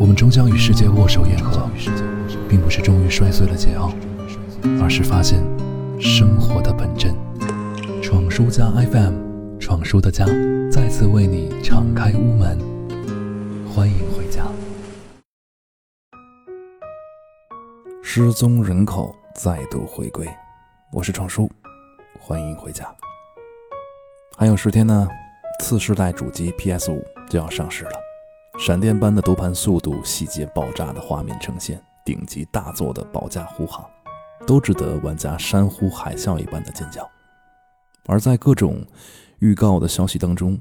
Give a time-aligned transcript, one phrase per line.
[0.00, 1.68] 我们终将与世界握手言和，
[2.48, 3.92] 并不是终于摔碎了桀骜，
[4.82, 5.38] 而是发现
[6.00, 7.14] 生活的本真。
[8.02, 10.24] 闯书家 FM，闯书的家
[10.72, 12.58] 再次为你敞开屋门，
[13.68, 14.46] 欢迎回家。
[18.02, 20.26] 失踪人口再度回归，
[20.94, 21.46] 我是闯叔，
[22.18, 22.86] 欢迎回家。
[24.38, 25.06] 还有十天呢，
[25.62, 28.09] 次世代主机 PS 五就要上市了。
[28.60, 33.88] 闪电般的读盘速度、细节爆炸的画面呈现、顶级大作的保驾护航，
[34.46, 37.10] 都值得玩家山呼海啸一般的尖叫。
[38.04, 38.84] 而在各种
[39.38, 40.60] 预告的消息当中，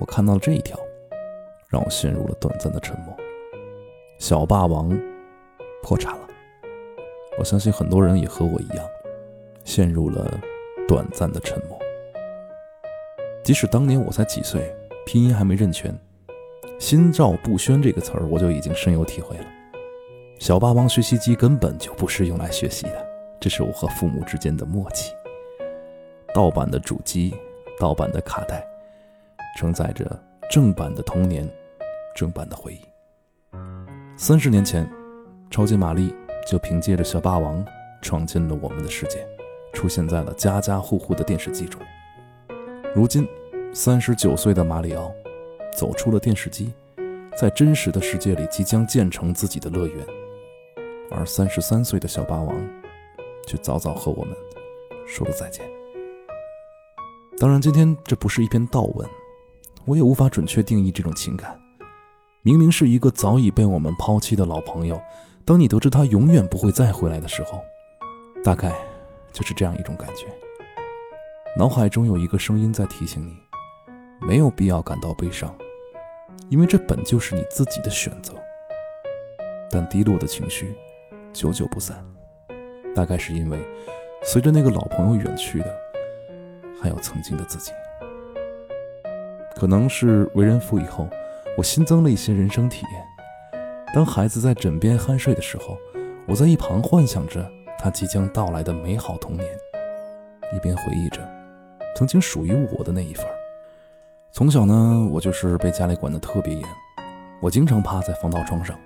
[0.00, 0.76] 我看到了这一条，
[1.68, 3.16] 让我陷入了短暂的沉默。
[4.18, 4.90] 小霸王
[5.80, 6.28] 破产了，
[7.38, 8.84] 我相信很多人也和我一样，
[9.62, 10.28] 陷入了
[10.88, 11.78] 短暂的沉默。
[13.44, 14.74] 即使当年我才几岁，
[15.06, 15.96] 拼音还没认全。
[16.78, 19.44] 心照不宣这个词儿，我就已经深有体会了。
[20.38, 23.06] 小霸王学习机根本就不是用来学习的，
[23.40, 25.12] 这是我和父母之间的默契。
[26.32, 27.34] 盗版的主机，
[27.80, 28.64] 盗版的卡带，
[29.58, 30.06] 承载着
[30.48, 31.48] 正版的童年，
[32.14, 32.80] 正版的回忆。
[34.16, 34.88] 三十年前，
[35.50, 36.14] 超级玛丽
[36.46, 37.64] 就凭借着小霸王
[38.00, 39.26] 闯进了我们的世界，
[39.72, 41.82] 出现在了家家户户的电视机中。
[42.94, 43.26] 如今，
[43.72, 45.12] 三十九岁的马里奥。
[45.78, 46.72] 走出了电视机，
[47.38, 50.04] 在真实的世界里即将建成自己的乐园，
[51.08, 52.68] 而三十三岁的小霸王
[53.46, 54.36] 却早早和我们
[55.06, 55.64] 说了再见。
[57.38, 59.08] 当然，今天这不是一篇悼文，
[59.84, 61.56] 我也无法准确定义这种情感。
[62.42, 65.00] 明明是一个早已被我们抛弃的老朋友，
[65.44, 67.62] 当你得知他永远不会再回来的时候，
[68.42, 68.74] 大概
[69.32, 70.26] 就是这样一种感觉。
[71.56, 73.36] 脑海中有一个声音在提醒你，
[74.26, 75.56] 没有必要感到悲伤。
[76.50, 78.34] 因为这本就是你自己的选择，
[79.70, 80.74] 但低落的情绪
[81.32, 82.02] 久久不散，
[82.94, 83.58] 大概是因为
[84.22, 85.78] 随着那个老朋友远去的，
[86.82, 87.70] 还有曾经的自己。
[89.54, 91.06] 可能是为人父以后，
[91.56, 93.04] 我新增了一些人生体验。
[93.92, 95.76] 当孩子在枕边酣睡的时候，
[96.26, 97.46] 我在一旁幻想着
[97.78, 99.46] 他即将到来的美好童年，
[100.54, 101.20] 一边回忆着
[101.94, 103.26] 曾经属于我的那一份。
[104.38, 106.62] 从小呢，我就是被家里管得特别严，
[107.40, 108.78] 我经常趴在防盗窗上，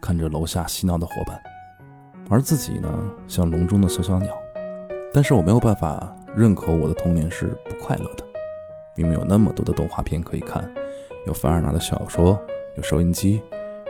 [0.00, 1.40] 看着楼下嬉闹的伙伴，
[2.28, 2.92] 而自己呢，
[3.28, 4.36] 像笼中的小小鸟。
[5.14, 8.24] 但是我没有办法认可我的童年是不快乐的，
[8.96, 10.68] 明明有那么多的动画片可以看，
[11.24, 12.36] 有凡尔纳的小说，
[12.74, 13.40] 有收音机，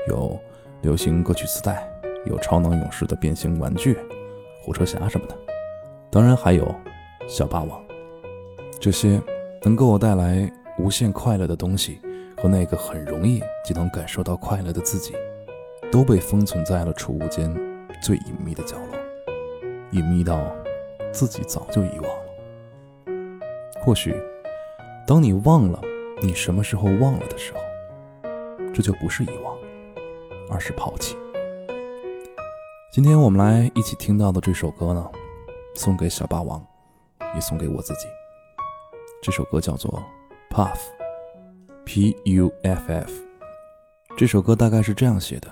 [0.09, 0.39] 有
[0.83, 1.89] 流行歌曲磁带，
[2.27, 3.97] 有超能勇士的变形玩具，
[4.63, 5.35] 火车侠什么的，
[6.11, 6.75] 当然还有
[7.27, 7.83] 小霸王，
[8.79, 9.19] 这些
[9.63, 10.53] 能给我带来。
[10.79, 12.01] 无限快乐的东西
[12.37, 15.15] 和那个很容易就能感受到快乐的自己，
[15.91, 17.51] 都被封存在了储物间
[18.03, 18.99] 最隐秘的角落，
[19.93, 20.39] 隐秘到
[21.13, 22.27] 自己早就遗忘了。
[23.81, 24.15] 或许，
[25.07, 25.81] 当你忘了
[26.21, 27.61] 你什么时候忘了的时候，
[28.75, 29.57] 这就不是遗忘，
[30.51, 31.17] 而是抛弃。
[32.91, 35.11] 今天我们来一起听到的这首歌呢，
[35.75, 36.63] 送给小霸王，
[37.35, 38.07] 也送给我自己。
[39.23, 40.03] 这首歌叫做。
[40.57, 43.11] Puff，P-U-F-F，
[44.17, 45.49] 这首歌大概是这样写的：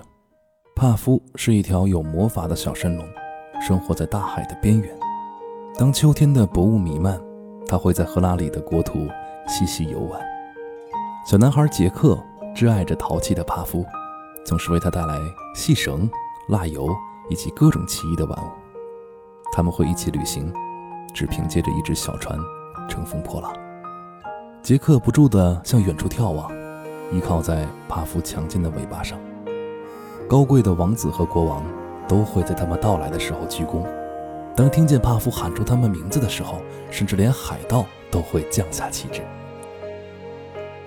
[0.75, 3.07] 帕夫是一条有魔法的小神龙，
[3.61, 4.99] 生活在大海的边缘。
[5.79, 7.21] 当秋天的薄雾弥漫，
[7.69, 9.07] 他会在赫拉里的国土
[9.47, 10.19] 嬉戏游玩。
[11.27, 12.19] 小男孩杰克
[12.57, 13.85] 挚爱着淘气的帕夫，
[14.43, 15.21] 总是为他带来
[15.55, 16.11] 细绳、
[16.49, 16.89] 蜡油
[17.29, 18.49] 以及各种奇异的玩物。
[19.53, 20.51] 他们会一起旅行，
[21.13, 22.39] 只凭借着一只小船，
[22.89, 23.53] 乘风破浪。
[24.65, 26.51] 杰克不住地向远处眺望，
[27.13, 29.19] 依靠在帕夫强劲的尾巴上。
[30.27, 31.63] 高贵的王子和国王
[32.09, 33.87] 都会在他们到来的时候鞠躬。
[34.57, 39.21] 当听见帕夫喊出他们名字的时候，甚至连海盗都会降下旗帜。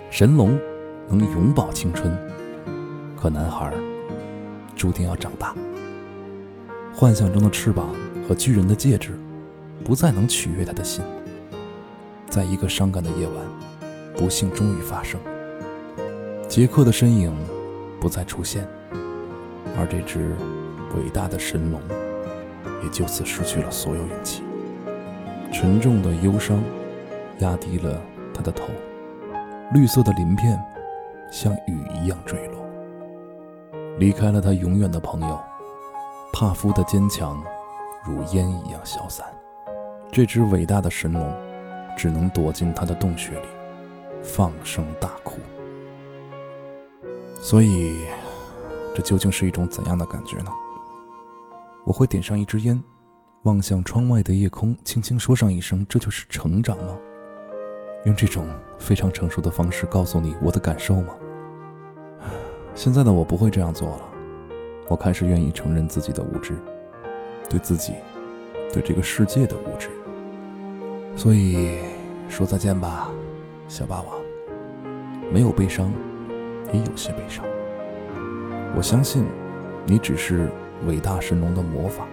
[0.10, 0.60] 神龙
[1.08, 2.18] 能永葆青春，
[3.16, 3.72] 可男孩
[4.76, 5.54] 注定要长大。
[6.96, 7.90] 幻想中的翅膀
[8.28, 9.12] 和巨人的戒指，
[9.86, 11.04] 不再能取悦他的心。
[12.30, 13.36] 在一个伤感的夜晚。
[14.16, 15.20] 不幸终于发生，
[16.48, 17.32] 杰克的身影
[18.02, 18.68] 不再出现，
[19.78, 20.36] 而这只
[20.96, 21.80] 伟大的神龙
[22.84, 24.42] 也就此失去了所有勇气。
[25.54, 26.60] 沉重的忧伤
[27.42, 28.02] 压低了
[28.34, 28.70] 他的头，
[29.72, 30.60] 绿色的鳞片
[31.32, 32.58] 像雨一样坠落。
[34.00, 35.40] 离开了他永远的朋友，
[36.34, 37.40] 帕夫的坚强
[38.04, 39.28] 如烟一样消散。
[40.12, 41.32] 这只伟大的神龙
[41.98, 43.48] 只能躲进他的洞穴里。
[44.24, 45.40] 放声大哭，
[47.40, 47.96] 所以
[48.94, 50.52] 这究竟是一种怎样的感觉呢？
[51.86, 52.84] 我会点上一支烟，
[53.44, 56.98] 望向窗外的夜空，轻轻说上一声：“这就是成长吗？”
[58.06, 58.46] 用这种
[58.78, 61.16] 非常成熟的方式告诉你我的感受吗？
[62.76, 64.02] 现在的我不会这样做了，
[64.90, 66.54] 我开始愿意承认自己的无知，
[67.50, 67.94] 对自己，
[68.74, 69.88] 对这个世界的无知。
[71.16, 71.78] 所以
[72.30, 73.10] 说再见吧，
[73.68, 74.16] 小霸王。
[75.32, 75.92] 没有悲伤，
[76.72, 77.44] 也有些悲伤。
[78.76, 79.26] 我相信，
[79.86, 80.50] 你只是
[80.86, 82.06] 伟大神龙的魔法。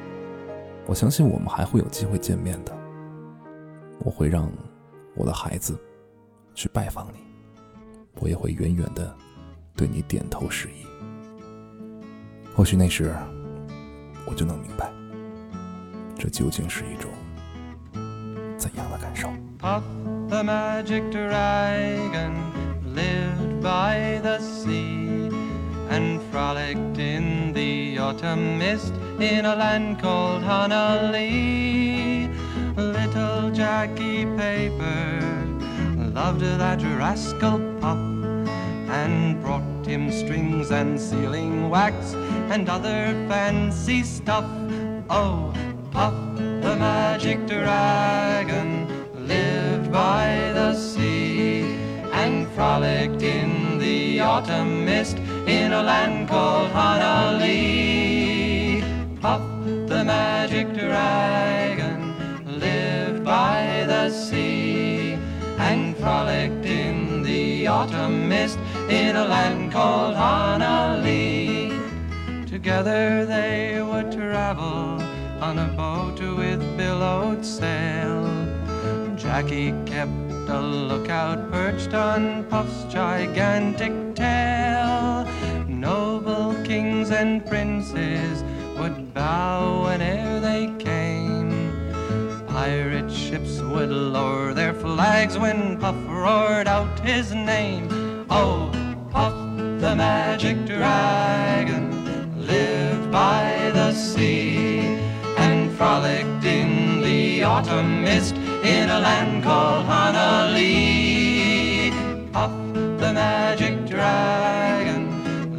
[0.86, 2.76] 我相信我们还会有机会见面的。
[4.00, 4.50] 我会让
[5.14, 5.78] 我的孩子
[6.54, 7.18] 去拜访你，
[8.20, 9.14] 我也会远远的
[9.76, 10.84] 对你点头示意。
[12.54, 13.14] 或许那时，
[14.26, 14.92] 我就能明白，
[16.18, 17.10] 这究竟是一种
[18.56, 19.28] 怎样的感受。
[22.84, 25.30] Lived by the sea
[25.88, 32.28] and frolicked in the autumn mist in a land called Honolulu.
[32.76, 35.22] Little Jackie Paper
[36.12, 37.98] loved that rascal Puff
[39.00, 42.12] and brought him strings and sealing wax
[42.52, 44.44] and other fancy stuff.
[45.08, 45.54] Oh,
[45.90, 48.83] Puff the magic dragon
[52.54, 55.16] frolicked in the autumn mist
[55.48, 57.50] in a land called Honolulu.
[59.20, 59.42] Puff
[59.88, 62.14] the magic dragon
[62.60, 65.18] lived by the sea
[65.58, 68.58] and frolicked in the autumn mist
[68.88, 71.80] in a land called Honolulu.
[72.46, 75.02] Together they would travel
[75.40, 78.22] on a boat with billowed sail.
[79.16, 85.26] Jackie kept a lookout perched on Puff's gigantic tail.
[85.68, 88.42] Noble kings and princes
[88.78, 91.72] would bow whene'er they came.
[92.46, 97.88] Pirate ships would lower their flags when Puff roared out his name.
[98.30, 98.70] Oh,
[99.10, 99.34] Puff
[99.80, 101.84] the magic dragon
[102.46, 104.80] lived by the sea
[105.36, 106.73] and frolicked in
[107.44, 110.62] the autumn mist in a land called Honolulu.
[112.32, 115.02] Puff the magic dragon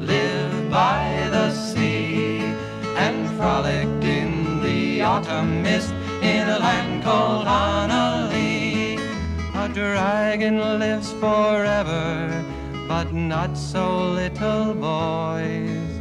[0.07, 2.39] lived by the sea
[3.03, 5.93] and frolicked in the autumn mist
[6.23, 8.99] in a land called Honolulu.
[9.53, 12.43] A dragon lives forever,
[12.87, 13.85] but not so
[14.21, 15.91] little boys.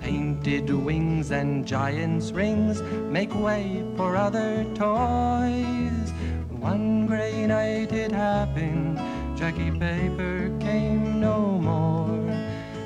[0.00, 6.12] Painted wings and giant's rings make way for other toys.
[6.50, 8.98] One gray night it happened,
[9.36, 12.30] Jackie Paper came no more.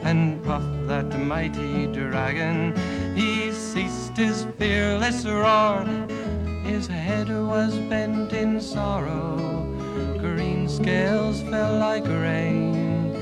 [0.02, 2.74] And Puff, that mighty dragon,
[3.14, 5.84] he ceased his fearless roar.
[6.64, 9.36] His head was bent in sorrow,
[10.18, 13.12] green scales fell like rain.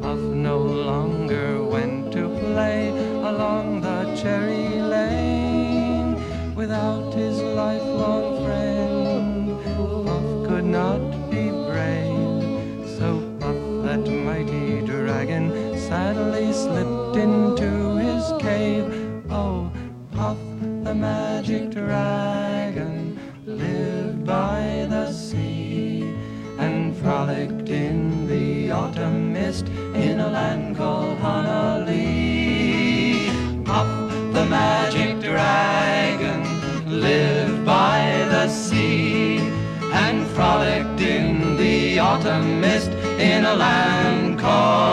[0.00, 6.16] Puff no longer went to play along the cherry lane
[6.56, 9.46] without his lifelong friend
[10.06, 12.88] Puff could not be brave.
[12.98, 15.44] So Puff, that mighty dragon,
[15.78, 17.70] sadly slipped into
[18.06, 18.86] his cave.
[19.30, 19.70] Oh,
[20.10, 20.38] Puff,
[20.86, 26.02] the magic dragon, lived by the sea
[26.58, 31.09] and frolicked in the autumn mist in a land called
[37.00, 39.38] lived by the sea
[39.92, 44.89] and frolicked in the autumn mist in a land called